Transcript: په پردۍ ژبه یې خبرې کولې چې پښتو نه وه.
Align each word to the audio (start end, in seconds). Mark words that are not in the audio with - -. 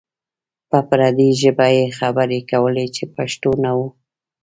په 0.69 0.77
پردۍ 0.89 1.29
ژبه 1.41 1.67
یې 1.75 1.85
خبرې 1.97 2.39
کولې 2.51 2.85
چې 2.95 3.03
پښتو 3.15 3.51
نه 3.63 3.71
وه. 3.77 3.87